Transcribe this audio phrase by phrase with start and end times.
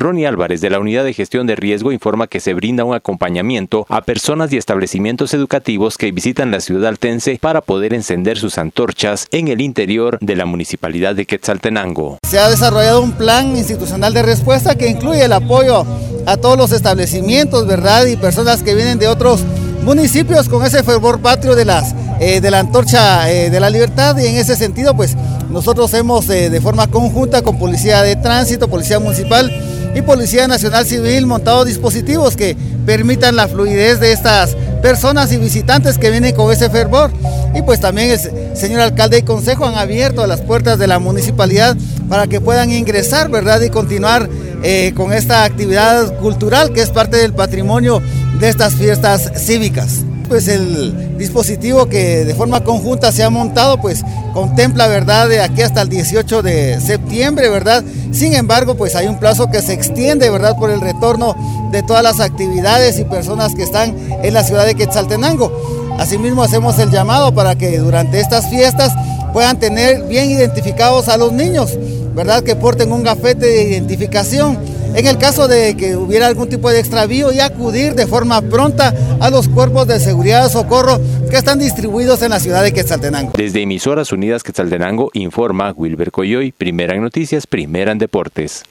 [0.00, 3.84] Ronnie Álvarez de la Unidad de Gestión de Riesgo informa que se brinda un acompañamiento
[3.90, 9.26] a personas y establecimientos educativos que visitan la ciudad altense para poder encender sus antorchas
[9.30, 12.16] en el interior de la municipalidad de Quetzaltenango.
[12.26, 15.84] Se ha desarrollado un plan institucional de respuesta que incluye el apoyo
[16.24, 18.06] a todos los establecimientos, ¿verdad?
[18.06, 19.44] Y personas que vienen de otros
[19.82, 24.16] municipios con ese fervor patrio de, las, eh, de la antorcha eh, de la libertad
[24.16, 25.14] y en ese sentido pues
[25.50, 29.50] nosotros hemos eh, de forma conjunta con Policía de Tránsito, Policía Municipal
[29.94, 35.98] y Policía Nacional Civil montado dispositivos que permitan la fluidez de estas personas y visitantes
[35.98, 37.10] que vienen con ese fervor.
[37.54, 41.76] Y pues también el señor alcalde y consejo han abierto las puertas de la municipalidad
[42.08, 43.60] para que puedan ingresar, ¿verdad?
[43.60, 44.28] Y continuar
[44.62, 48.00] eh, con esta actividad cultural que es parte del patrimonio
[48.38, 50.04] de estas fiestas cívicas.
[50.28, 55.62] Pues el dispositivo que de forma conjunta se ha montado, pues contempla, ¿verdad?, de aquí
[55.62, 57.84] hasta el 18 de septiembre, ¿verdad?
[58.12, 61.34] Sin embargo, pues hay un plazo que se extiende, ¿verdad?, por el retorno
[61.70, 65.52] de todas las actividades y personas que están en la ciudad de Quetzaltenango.
[65.98, 68.92] Asimismo, hacemos el llamado para que durante estas fiestas
[69.32, 71.78] puedan tener bien identificados a los niños,
[72.14, 72.42] ¿verdad?
[72.42, 74.58] Que porten un gafete de identificación.
[74.94, 78.94] En el caso de que hubiera algún tipo de extravío y acudir de forma pronta
[79.20, 83.32] a los cuerpos de seguridad de socorro que están distribuidos en la ciudad de Quetzaltenango.
[83.36, 88.64] Desde Emisoras Unidas Quetzaltenango informa Wilber Coyoy, primera en noticias, primera en deportes.